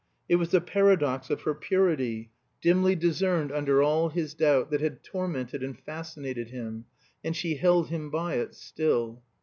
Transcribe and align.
It 0.27 0.37
was 0.37 0.49
the 0.49 0.61
paradox 0.61 1.29
of 1.29 1.41
her 1.43 1.53
purity, 1.53 2.31
dimly 2.59 2.95
discerned 2.95 3.51
under 3.51 3.83
all 3.83 4.09
his 4.09 4.33
doubt, 4.33 4.71
that 4.71 4.81
had 4.81 5.03
tormented 5.03 5.61
and 5.61 5.77
fascinated 5.77 6.49
him; 6.49 6.85
and 7.23 7.35
she 7.35 7.57
held 7.57 7.89
him 7.89 8.09
by 8.09 8.33
it 8.37 8.55
still. 8.55 9.21